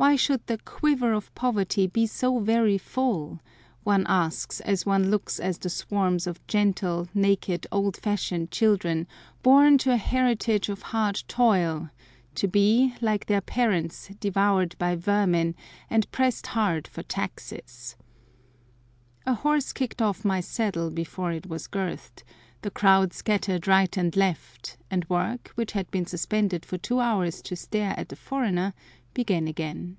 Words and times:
Why 0.00 0.16
should 0.16 0.46
the 0.46 0.56
"quiver" 0.56 1.12
of 1.12 1.30
poverty 1.34 1.86
be 1.86 2.06
so 2.06 2.38
very 2.38 2.78
full? 2.78 3.38
one 3.84 4.06
asks 4.08 4.60
as 4.62 4.86
one 4.86 5.10
looks 5.10 5.38
at 5.38 5.60
the 5.60 5.68
swarms 5.68 6.26
of 6.26 6.44
gentle, 6.46 7.06
naked, 7.12 7.66
old 7.70 7.98
fashioned 7.98 8.50
children, 8.50 9.06
born 9.42 9.76
to 9.76 9.92
a 9.92 9.98
heritage 9.98 10.70
of 10.70 10.80
hard 10.80 11.22
toil, 11.28 11.90
to 12.36 12.48
be, 12.48 12.94
like 13.02 13.26
their 13.26 13.42
parents, 13.42 14.08
devoured 14.18 14.74
by 14.78 14.96
vermin, 14.96 15.54
and 15.90 16.10
pressed 16.10 16.46
hard 16.46 16.88
for 16.88 17.02
taxes. 17.02 17.94
A 19.26 19.34
horse 19.34 19.70
kicked 19.70 20.00
off 20.00 20.24
my 20.24 20.40
saddle 20.40 20.88
before 20.90 21.30
it 21.30 21.44
was 21.44 21.66
girthed, 21.66 22.22
the 22.62 22.70
crowd 22.70 23.12
scattered 23.12 23.68
right 23.68 23.94
and 23.98 24.16
left, 24.16 24.78
and 24.90 25.06
work, 25.10 25.52
which 25.56 25.72
had 25.72 25.90
been 25.90 26.06
suspended 26.06 26.64
for 26.64 26.78
two 26.78 27.00
hours 27.00 27.42
to 27.42 27.54
stare 27.54 27.94
at 27.98 28.08
the 28.08 28.16
foreigner, 28.16 28.72
began 29.12 29.48
again. 29.48 29.96